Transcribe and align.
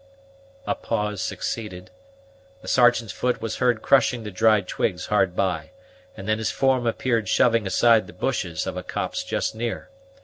A 0.65 0.73
pause 0.73 1.21
succeeded; 1.21 1.91
the 2.63 2.67
Sergeant's 2.67 3.13
foot 3.13 3.39
was 3.39 3.57
heard 3.57 3.83
crushing 3.83 4.23
the 4.23 4.31
dried 4.31 4.67
twigs 4.67 5.05
hard 5.05 5.35
by, 5.35 5.69
and 6.17 6.27
then 6.27 6.39
his 6.39 6.49
form 6.49 6.87
appeared 6.87 7.29
shoving 7.29 7.67
aside 7.67 8.07
the 8.07 8.13
bushes 8.13 8.65
of 8.65 8.75
a 8.75 8.81
copse 8.81 9.23
just 9.23 9.53
near. 9.53 9.91